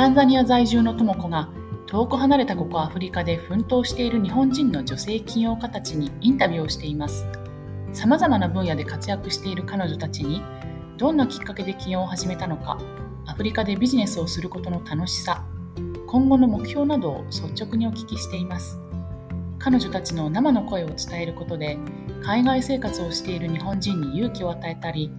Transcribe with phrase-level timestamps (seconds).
[0.00, 1.50] タンザニア在住の智子が
[1.86, 7.26] 遠く離れたここアフリカで奮闘している日本人の女性起業家たちにインタビューをしています。
[7.92, 10.42] さまざまな分野で活躍している彼女たちに
[10.96, 12.78] どんなきっかけで起業を始めたのか
[13.26, 15.44] アフリカでビジネスをすることの楽しさ
[16.06, 18.80] 今後の目標などを率直にお聞きしています。
[19.58, 21.76] 彼女たちの生の声を伝えることで
[22.24, 25.10] 海外生活をしている日本人に勇気を与えたり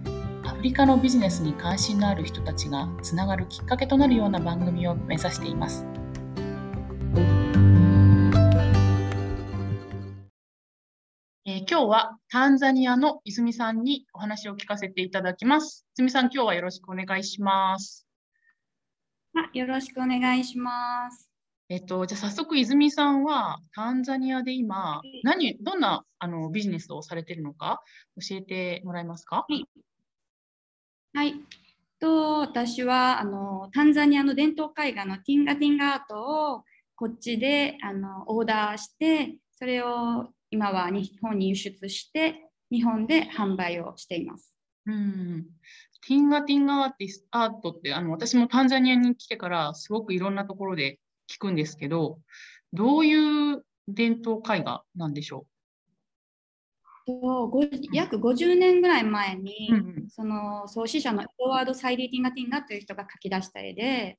[0.62, 5.84] リカのビジネスに関心のある人たちがつながるきっかけとなるような番組を目指しています。
[11.44, 15.84] えー、今日はタンザニアの泉さんにお話を聞かせていただきます。
[15.94, 18.06] 泉さん、今日はよろしくお願いします。
[19.34, 21.28] あよろしくお願いします。
[21.70, 27.80] えっと、じゃあ早速、泉さんはタンザニアで今、何、どんなあのビジネスをされているのか
[28.20, 29.38] 教えてもらえますか？
[29.38, 29.64] はい。
[31.14, 31.34] はい、
[32.00, 36.64] と私はあのタンザニアの伝統絵画のティンガティンガアートを
[36.96, 44.56] こっちであのオーダーして、それを今は日本に輸出して、日本で販売をしています。
[44.86, 45.46] うん。
[46.08, 50.98] ティンガティンガアーティスアートってあの私もタンザニアに来てからすごくいろんなところで
[51.30, 52.20] 聞くんですけど、
[52.72, 55.51] どういう伝統絵画なんでしょう？
[57.06, 64.18] う約50年ぐらい前に、うんうん、その創始者のエドワード・サイリー・ティンガティンガという人が描き出した絵で、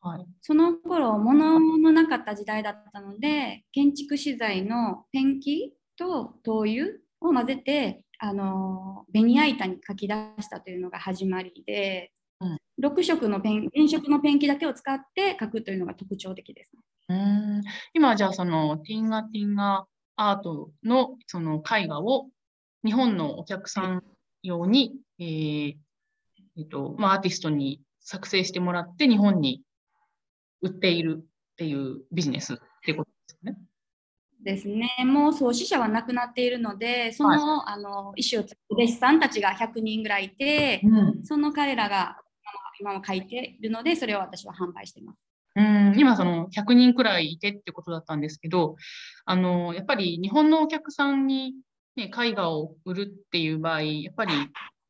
[0.00, 6.86] はい、その頃物のなかった時代だったので建築資材のペンキと灯油
[7.20, 12.12] を混ぜてあのベニヤ板に描き出したというのが始まりで、
[12.82, 16.82] 6色のペン、原色のペンキだけを使って描くというのが特徴的です、ね。
[17.08, 17.14] う
[17.58, 17.62] ん。
[17.94, 19.86] 今じゃあそのティンガティンガ
[20.18, 22.26] アートのその絵画を
[22.84, 24.02] 日本のお客さん
[24.42, 25.74] 用に、えー
[26.58, 29.62] えっとまあ、アーティストに作成してもらって日本に
[30.60, 31.24] 売っているっ
[31.56, 33.58] ていうビジネスってことですよね。
[34.40, 42.18] ですね、もう創始者は亡くなっているので、そのはい、あの意思を継ぐ弟子さんたちが100人ぐらいいて、うん、その彼らが
[42.80, 45.27] 今も書いているので、それを私は販売しています。
[45.58, 45.62] う
[45.94, 48.76] ん今、その100人くらいいてってことだったんですけど、
[49.24, 51.54] あのやっぱり日本のお客さんに、
[51.96, 54.34] ね、絵画を売るっていう場合、やっぱり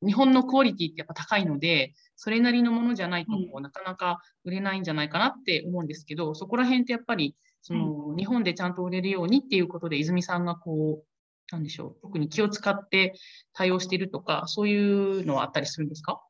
[0.06, 11.06] 日本のクオリティってやっぱ高いので、それなりのものじゃないと、うん、なかなか売れないんじゃないかなって思うんですけど、そこら辺ってやっぱりその、日本でちゃんと売れるようにっていうことで、泉さんがこう、
[11.50, 13.14] なんでしょう、特に気を使って
[13.54, 16.20] 対応しているとか、そういうのはあったりするんですか？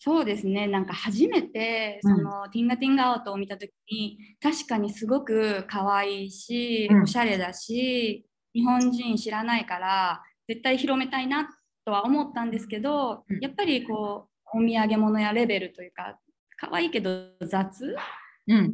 [0.00, 0.66] そうですね。
[0.68, 11.48] なんか初めてその、うん、ティンガティンガアートを見た時に確かにすごく可愛いし、おしゃれだし日本人知らないから絶対広めたいな
[11.84, 16.18] とは思ったんですけど、うん、やっぱりこうお土産物やレベルというか
[16.56, 17.94] 可愛いけど雑、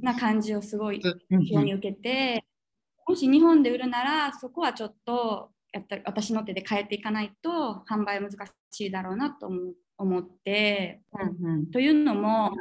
[0.03, 2.45] な感じをすごい非常に受けて、
[3.07, 8.31] もし日本で売るならそこはちょっとやった私の手で変えていかないと販売難
[8.71, 9.73] しいだろうなと思っ
[10.45, 12.53] て、うんうん、というのも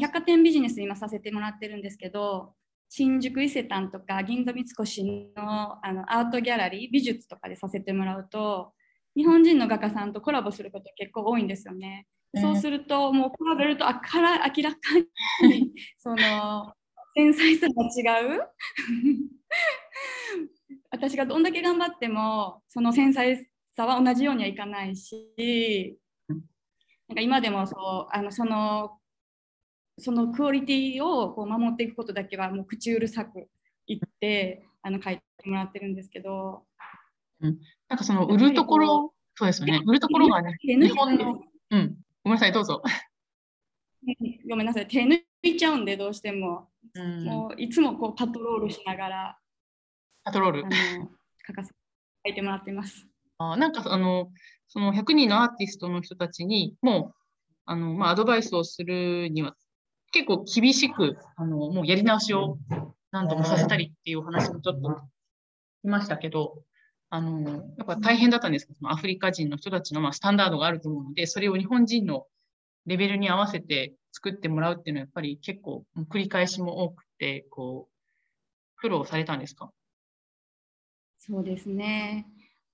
[0.00, 2.54] 百貨店ビジネス今させてもらってるんですけど
[2.88, 5.04] 新宿伊勢丹とか銀座三越
[5.36, 8.72] のあのアートギャラリー美術とかでさせてもらうと
[9.14, 12.06] 日本人の画家さんとコラボすること結構多いんですよね。
[12.36, 14.78] そうすると、もう比べるとあから明らか
[15.42, 16.72] に その
[17.14, 18.42] 繊細さが違う。
[20.90, 25.98] 私がどんだけ頑張ってもその繊細さは同じようにはいかないし
[27.08, 27.74] なんか今でもそ
[28.10, 28.98] うあのその
[29.98, 33.48] そのクオリティをこう守っていくことだけはもう口うるさく
[33.86, 36.64] 言ってあの書いてもらってるんですけど、
[37.40, 37.58] うん、
[37.88, 39.80] なんかその売るところそうですよね。
[39.86, 42.82] 売るところがね日本の、うん、ごめんなさい、どうぞ。
[44.50, 46.68] ごめんなさい、手抜いちゃうんで、どうしても。
[46.94, 49.38] うん、もういつもこうパトロールしながら、
[50.24, 50.66] パトロール。
[50.66, 51.08] あの
[51.46, 51.72] 書かせ
[52.26, 53.06] 書いてもらってます。
[53.38, 54.30] あなんかあの、
[54.68, 57.14] その100人のアーティストの人たちにもう
[57.64, 59.56] あの、まあ、アドバイスをするには
[60.12, 62.58] 結構厳しくあのもうやり直しを
[63.10, 65.02] 何度もさせたりっていうお話もちょっと
[65.84, 66.62] いましたけど、
[67.10, 72.26] あの、やっぱ大変だったんですけど、アフリカ人の人たちのまあスタンダードがあると思うので、それを日本人の
[72.86, 77.94] レベルに合わせて作ってもらうっていうのはやっぱり結構繰り返しも多くて、こう、
[78.76, 79.70] 苦労されたんですか？
[81.18, 82.26] そうですね。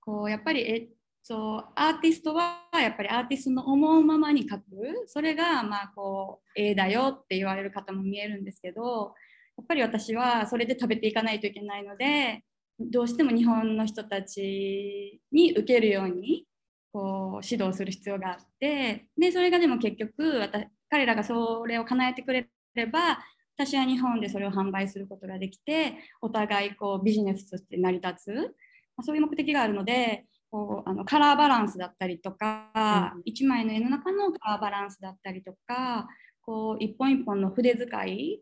[0.05, 0.89] こう、やっぱり、え
[1.27, 4.63] そうアーティストはやっぱりアーティストの思うままに書く。
[5.07, 9.15] それがまあこう A だよって言われる方も見えるんですけど
[9.57, 12.43] やっぱり私はそれで食べていかないといけないので
[12.79, 16.45] どうしても日本の人たちに受けるように
[16.93, 23.19] こう指導する必要があってでそれがでも結局私彼らがそれを叶えてくれれば
[23.57, 28.55] 私は日本でそれを販売することができてお互いこうビジネスとして成り立つ、
[29.03, 36.07] そういう目的があるのでこうあのカラーバランスだったりとか、うん、1枚の絵の中のカラーバランスだったりとか
[36.41, 38.39] こう一本一本の筆使い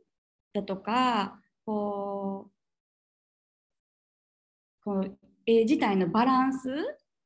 [0.53, 2.51] だとかこう
[4.83, 6.69] こう絵自体のバランス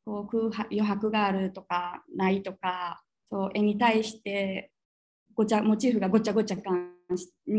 [0.05, 4.71] こう空余白があるとかないとかそう絵に対して
[5.33, 6.91] ごちゃモチーフがごちゃごちゃ感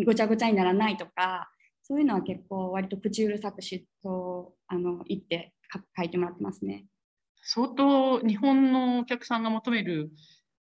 [0.05, 1.51] ごちゃごちゃにならないとか
[1.83, 5.53] そういうのは結構割と口うるさくしとあの言って
[5.97, 6.87] 書いてもらってますね。
[7.43, 10.11] 相当日本のお客さんが求める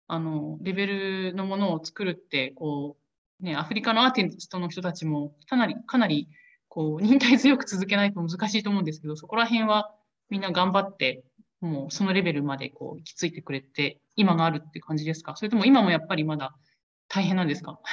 [0.06, 2.96] あのレベルのものを作るってこ
[3.40, 6.28] う、ね、アフリカのアーティストの人たちもかなりかなり
[6.68, 9.94] こう 忍耐強く続けないと難しいと思うんですけどそこら辺は
[10.28, 11.24] みんな頑張って
[11.60, 15.36] もうそのレベルまでこう行き着いてくれて今があるって感じですか？
[15.36, 16.54] それとも今もやっぱりまだ
[17.08, 17.80] 大変なんですか？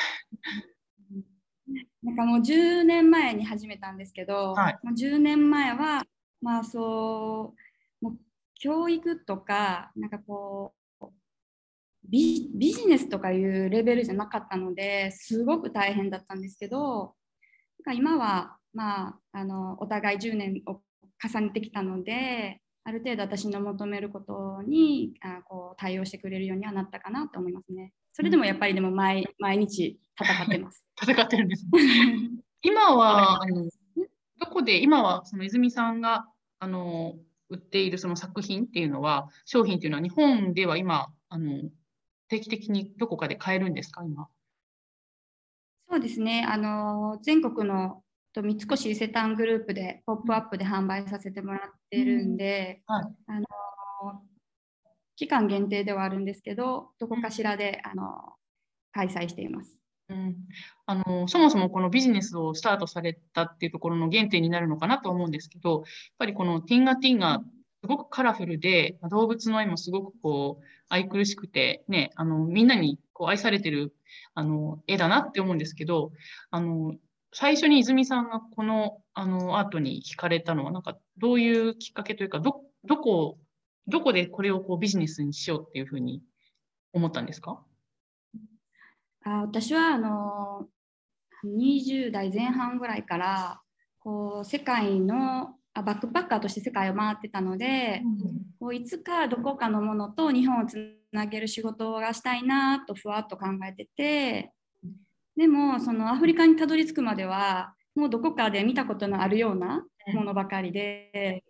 [2.03, 6.03] なんかもう10年前に始めたんですけど、はい、もう10年前は
[6.41, 7.53] まあそ
[8.01, 8.17] うもう
[8.55, 10.81] 教育とかなんかこう
[12.03, 17.13] ビビジネスとかいうレベルじゃなかったのですごく大変だったんですけど
[17.85, 20.81] なんか今はまああのお互い10年を
[21.23, 27.93] 重ねてきたのである程度私の求めることにあこう対応してくれるようにはなったかなと思いますね。
[28.13, 30.85] それでもやっぱりでも毎毎日戦ってます。
[31.01, 31.65] 戦ってるんです、
[32.63, 33.69] 今はあの
[34.51, 36.25] どこで今はその泉さんが
[36.59, 37.15] あの
[37.49, 41.69] 売っているその作品っていうのは商品っていうのは日本では今あの
[42.27, 44.27] 定期的にどこかで買えるんですか今？
[45.89, 46.45] そうですね。
[46.45, 48.03] あの全国の
[48.33, 52.95] と三越伊勢丹グループでポップアップで販売させてもらってるんで、うん。
[52.95, 54.21] はい、あの
[55.15, 58.33] 期間限定ではあるんですけどどこかしらで、あの
[58.91, 59.80] 開催しています。
[60.11, 60.35] うん、
[60.87, 65.83] あのそもそもこのビジネスをスタートされたっていうところの原点になるのかなと思うんですけどやっ
[66.19, 67.41] ぱりこのティンガティンガ
[67.81, 73.95] すごくカラフルで動物の絵もすごくこう愛くるしくて、ね、あのみんなにこう愛されてる
[74.35, 76.11] あの絵だなって思うんですけど
[76.51, 76.95] あの
[77.33, 83.37] 最初に泉さんがこのあのアートに惹かれたのはなんかどういうきっかけというかどどこ
[83.87, 86.21] どこでこれをこうビジネスにしようっていうふうに
[86.93, 87.63] 思ったんですか？
[89.23, 90.67] あ私はあの
[91.45, 93.61] 20代前半ぐらいから
[93.99, 98.17] こう世界のあバックパッカーとして世界を回ってたので、うん、
[98.59, 104.51] こういつかどこかのものと日本をつなげる仕事がしたいなとふわっと考えてて
[105.37, 111.43] でもそのアフリカにたどり着くまではもうどこかで見たことのあるようなものばかりで。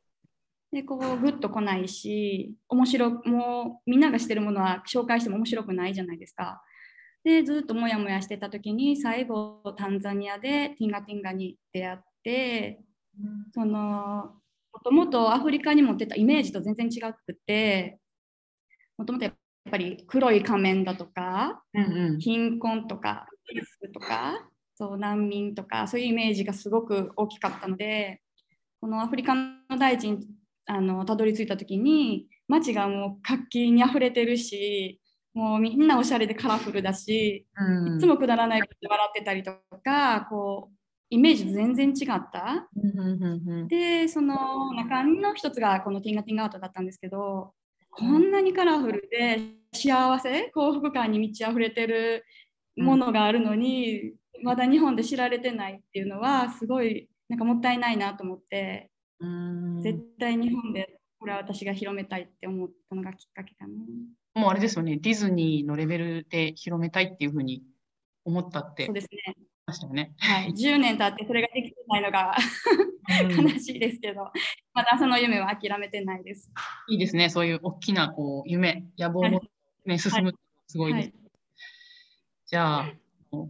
[0.73, 6.61] でこうグッと来ないし面白もうみんながしてるものは紹介しても面白くないじゃないですか。
[7.23, 12.81] でずっとモヤモヤしてた時に最後タンザニアでティンガティンガに出会って、
[13.19, 14.33] うん、その
[14.73, 17.99] もともとアフリカに持ってたイメージと全然違くて
[18.97, 19.33] もともとやっ
[19.69, 23.27] ぱり黒い仮面だとか、うんうん、貧困とか
[23.93, 28.21] とかそう難民とかそういうイメージがすごく大きかったので
[28.79, 30.27] このアフリカの大地に
[30.65, 35.00] あのたどり着いた時に街がもう活気にあふれてるし
[35.33, 40.75] もうみんなおしゃれでカラフルだし、うん、いつもくだらないことで笑ってたりとかこう
[41.09, 42.67] イメージ全然違った。
[43.67, 47.53] でその中の一つがこのティンガティンガアートだったんですけど
[47.89, 49.39] こんなにカラフルで
[49.73, 52.25] 幸せ幸福感に満ち溢れてる
[52.77, 58.89] ものがあるのに、うん、まだ日本で知られてないっていうのはすごいなんかもったいないなと思って
[59.81, 63.73] 絶対日本でこれは私が広めたいって思ったのがきっかけかな。
[64.33, 67.63] もうあれですよね、ディズニーのレベルで広めたいっていうふうに
[68.25, 68.85] 思ったって。
[68.85, 69.35] そうですね。
[69.67, 70.13] ましたよね。
[70.17, 72.35] はい、10年経ってそれができてないのが
[73.43, 74.31] 悲しいですけど、
[74.73, 76.51] まだその夢は諦めてないです。
[76.89, 79.39] いいですね、そういう大きなこう夢、野望も、ね、
[79.87, 80.33] はい、進む、
[80.67, 81.05] すごいです。
[81.05, 81.13] はい、
[82.47, 82.93] じゃあ、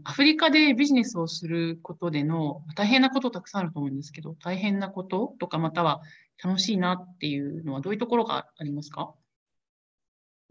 [0.04, 6.02] アフリカでビジネスをすることでの大変なことたくさんあると思うんですけど、大変なこととか、または
[6.44, 9.14] 楽しいなっていうのはどういうところがありますか？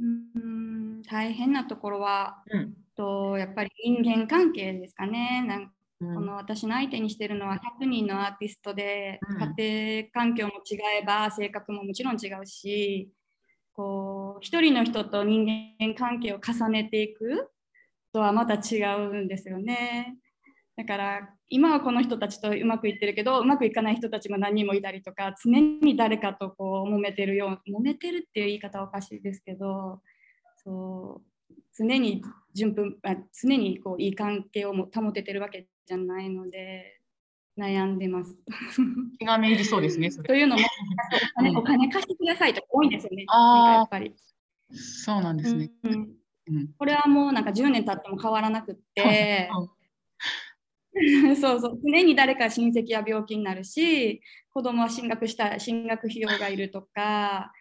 [0.00, 5.44] うん大変なところは、うん、とやっぱり人間関係ですかね。
[5.46, 13.10] なんうん、この私の相手にしてるのは100人のアーティストで、うん、家庭環境も違えば性格ももちろん違うし
[13.74, 15.46] こう一人の人と人
[15.78, 17.50] 間関係を重ねていく
[18.12, 20.16] とはまた違うんですよね。
[20.76, 30.00] だから今はこの人たちとうまくいってるけどうまくいかない人たちも何人もいたりとか常に誰かとこう揉めてるよう揉めてるっていう言い方はおかしいですけど
[30.64, 32.22] そう常に
[32.54, 37.00] 順風あ常にこういい関係をも保ててるわけじゃないので
[37.58, 38.38] 悩んでます。
[39.18, 40.10] 気がめいりそうですね。
[40.24, 43.26] というのもお金お金貸してくださいとか多いんですよね。
[43.28, 44.14] やっぱり、
[44.70, 45.70] そうなんですね。
[45.82, 45.92] うん
[46.48, 46.68] うん。
[46.78, 49.50] これはもうなんか10年経っても変わらなくって
[51.40, 51.80] そうそう。
[51.84, 54.20] 常に誰か親戚や病気になるし
[54.52, 57.52] 子供は進学した進学費用がいるとか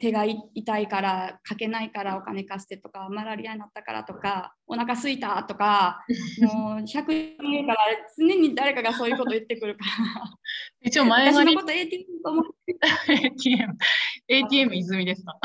[0.00, 6.04] 手が痛いからかけないからお金貸してとかマラリアになったからとかお腹すいたとか
[6.40, 7.78] もう100人いるから
[8.18, 10.24] 常に誰かがそういうこと言ってくるから。
[10.82, 12.76] 一応前私のこと ATM と思って
[13.08, 13.74] ATM、
[14.28, 15.38] ATM 泉ですか。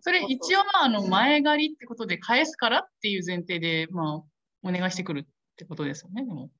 [0.00, 5.26] それ一応まああの前借りってことで返すからっていう前提でまあお願いしてくる
[5.56, 6.24] ってことですよね。
[6.24, 6.50] でも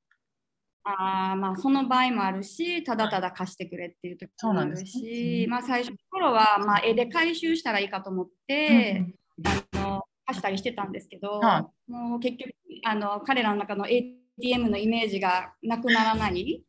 [0.85, 9.05] あーまあその場合もあるし、ただただ貸してくれっていう時もあるし、うんまあ最初の頃はまあ絵で回収したらいいかと思って、
[9.45, 16.63] あの貸したりしてたんですけど、はもう結局あの彼らの中の ATM のイメージがなくならない。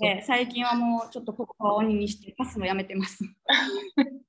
[0.00, 3.22] で、最近はもうちょっと心を鬼にして貸すのやめてます。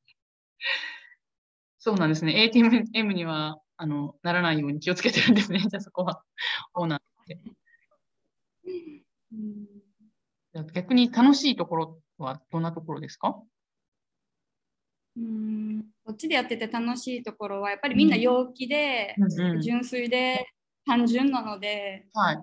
[1.79, 2.43] そうなんですね。
[2.43, 5.59] ATM にはあのならないように気をつけてるんですね。
[5.59, 6.23] じゃあそこは
[6.75, 7.08] オーナーで。
[10.73, 13.41] 逆に楽しいところはどんなところですか？
[15.17, 19.23] うんこっちでやってて楽しいところはやっぱりみんな陽気で、うん
[19.55, 20.45] うん純粋で
[20.85, 22.37] 単純なので、はい。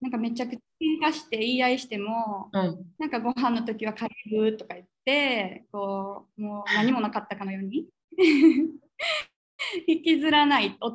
[0.00, 0.60] なんかめちゃくちゃ
[1.04, 2.84] 喧嘩して言い合いしても、うん。
[2.98, 7.86] なんかご飯の時は帰るとか言って、こう、もう何もなかったかのように
[9.86, 10.90] 引きずらない、お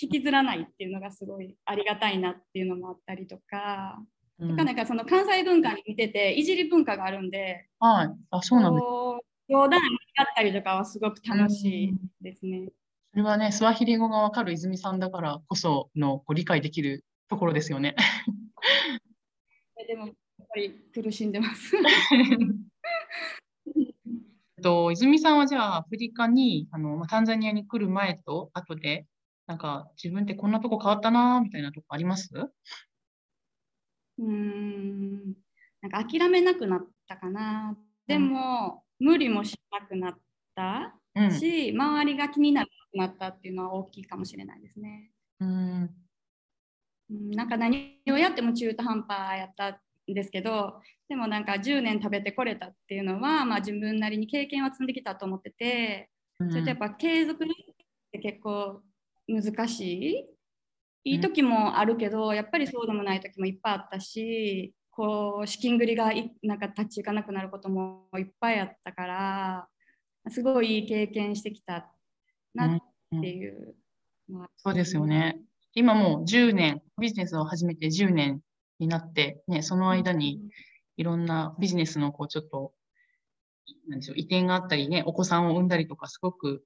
[0.00, 3.98] 引きずらないっていうのがすごいありがたいなっていうのもあったりとか、
[4.38, 8.08] うんとかなんかその関西文化に似てて、いじり文化があるんで、はい。
[8.30, 8.84] あ、そうなんです。
[9.48, 9.82] 冗談言い
[10.16, 12.68] 合ったりとかはすごく楽しいですね。
[13.12, 17.94] それはね、スワヒリ語がわかる泉さんだからこそのこう理解できるところですよね。
[19.86, 20.14] でも、やっ
[20.48, 21.76] ぱり苦しんでます。
[24.62, 29.06] と、泉さんはじゃあアフリカにあのまあタンザニアに来る前と後で
[29.46, 32.30] なんか自分ってこんなとこ変わったなみたいなとこあります？
[34.18, 35.34] うーん
[35.80, 37.76] なんか諦めなくなったかな。
[38.06, 40.18] でも、無理もしなくなっ
[40.54, 41.30] たうん。
[41.30, 45.10] し、周りが気にならなくなったっていうのは大きいかもしれないですね。
[45.40, 45.82] うん。
[47.10, 49.80] うんなんか何をやっても中途半端やった
[50.10, 56.10] んですけど、でもなんか10年食べてこれたっていうのは、まあ、自分なりに経験は積んできたと思ってて、
[56.48, 57.48] それとやっぱ継続っ
[58.12, 58.82] て結構
[59.28, 60.26] 難し
[61.04, 61.12] い？
[61.12, 69.68] いい時もあるけど、やっぱりそうでもない時もいっぱいあったし、こう資金繰りがいなんか立ち行かなくなることもいっぱいあったから、
[70.30, 71.90] すごいいい経験してきた
[72.54, 72.80] なっ
[73.20, 73.74] ていう
[74.28, 75.40] のは、そうですよね。
[75.74, 78.40] 今もう10年、ビジネスを始めて10年
[78.78, 80.40] になって、ね、その間に
[80.96, 82.72] いろんなビジネスのこうちょっと、
[83.88, 86.62] なんでしょう、移転があったりね、お子さんを産んだりとか、すごく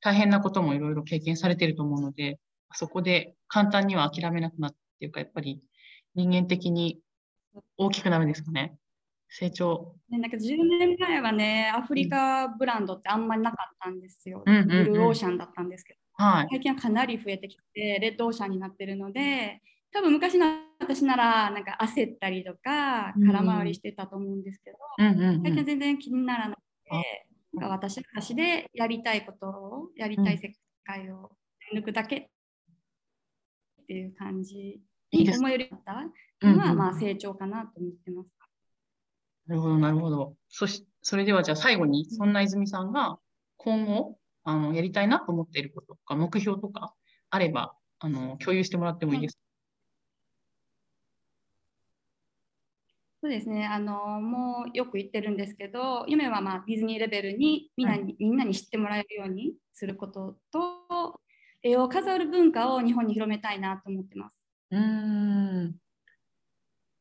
[0.00, 2.38] 大変なこともいろいろ経験されていると思うので、
[2.72, 5.60] そこで簡単には諦めなくなっていうか、やっぱり
[6.14, 7.00] 人間的に
[7.76, 8.76] 大きくなるんですかね。
[9.28, 9.96] 成長。
[10.08, 14.42] ね、なんか10年前はね、アフリカブランドってあんまりなかったんですよ。
[14.46, 16.48] うんうんうんブルーオーシャンだったんですけど、はい。
[16.50, 19.60] 最近はかなり増えてきて、レッドオーシャンになってるので、
[19.92, 20.46] 多分昔の
[20.78, 25.64] 私ならなんか焦ったりとか、うん空回りしてたと思うんですけど、うんうんう最近はん。
[25.66, 26.58] 全然気にならなく
[26.90, 27.25] あて、
[27.62, 30.52] 私は私でやりたいことを、やりたい世
[30.84, 31.30] 界を
[31.74, 32.26] 抜くだけっ
[33.86, 34.80] ていう感じ
[35.12, 36.10] に思えるようになっ
[36.40, 38.30] たのは、まあ成長かなと思ってます。
[39.46, 40.36] なるほど、なるほど。
[40.48, 43.18] そし、それではじゃあ最後に、そんな泉さんが
[43.56, 46.94] 今後、あの、やりたいなと思っていることとか、目標とか
[47.30, 49.45] あれば、あの、共有してもらってもいいですか？
[53.26, 61.20] そうですね、あのもうよく言ってるんですけど、夢はまあディズニーレベルにみんなに,、みんなに知ってもらえるようにすることと、
[61.60, 64.40] 絵を飾る文化を日本に広めたいなと思ってます。
[64.70, 65.74] うーん。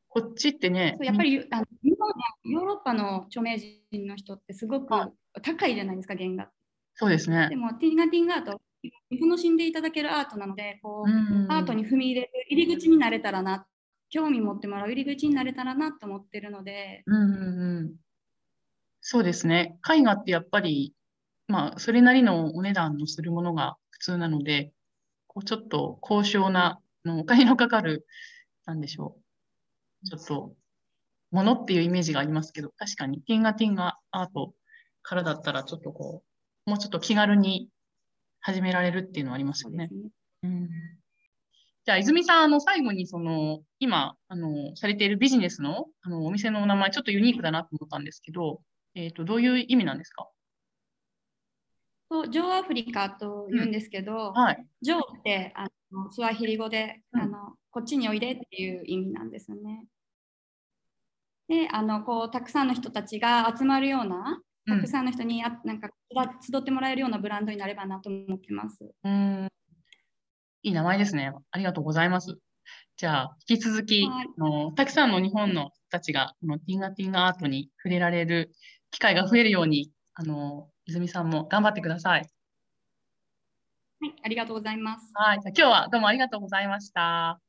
[0.10, 2.10] こっちってね、そうやっぱりあの日本
[2.46, 5.06] ヨーロッパの著名人の人ってすごくは
[5.36, 6.50] い高いじゃないですか、原画。
[6.96, 7.56] そうですねで。
[7.56, 8.60] も、ティンガティンガート、
[9.12, 11.14] 楽しんでいただけるアートなので、こうう
[11.48, 13.68] んアートに踏み入れる入り口になれたらな、
[14.10, 17.96] 興味持ってもらう入り口になれたらなと思ってるので、うんうんうん。
[19.02, 19.78] そうですね。
[19.88, 20.94] 絵画ってやっぱり、
[21.48, 24.72] まあ、それなりのお値段のするものが普通なので、
[25.28, 28.08] こうちょっと高尚な、あのお金のかかる、
[28.66, 29.18] なんでしょ
[30.04, 30.08] う。
[30.08, 30.56] ちょっと、
[31.32, 34.54] ものっていうイメージがありますけど、確かに、ティンガティンガアート
[35.04, 36.24] からだったら、ちょっとこ
[36.66, 37.70] う、もうちょっと気軽に
[38.40, 39.88] 始められるっていうのはありますよね。
[39.88, 40.10] ね
[40.44, 40.70] うん、
[41.86, 48.62] じゃあ、泉さん、あの、最後に、その、今、あの、されているビジネスの、あの、お店の名前、ちょっとユニークだなと思ったんですけど、
[48.96, 50.28] えっ、ー、と、どういう意味なんですか？
[52.10, 54.34] とジョーアフリカと言うんですけど、うん。
[54.34, 57.38] はい、ジョーってあのスワヒリ語で、うん、あの
[57.72, 59.86] こっちにおいでっていう意味なんですよね。
[61.48, 65.90] であのこうたくさんの人たちが集まるようなたくさんの人にあなんか
[66.42, 68.80] 集ってもらえるようなブランドになればなと思ってます。
[69.04, 69.48] うん
[70.66, 71.32] いい名前ですね。
[71.52, 72.40] ありがとうございます。
[72.98, 78.52] じゃあ、引き続き、はい、のたくさんの日本の人たちがこのティンガティンガアートに触れられる
[78.90, 82.22] 機会が増えるように、あの泉さんも頑張ってください。
[82.22, 85.12] はい、ありがとうございます。
[85.14, 87.40] はい、じゃ今日はどうもありがとうございました。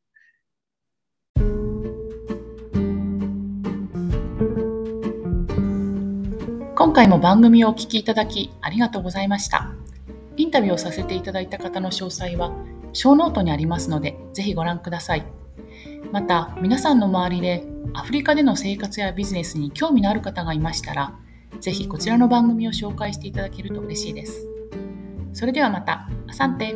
[6.76, 9.72] 今回も番組をお聞きいただきありがとうございました。
[10.36, 12.52] インタビューをさせていただいた方の詳細は、
[12.96, 15.26] ショーノートにありますので、ぜひご覧ください。
[16.12, 21.14] また、皆さんの周りでアフリカでの生活やビジネスに興味のある方がいましたら、
[21.60, 24.48] ぜひこちらの番組を紹介していただけると嬉しいです。
[25.34, 26.74] それではまた、 Asante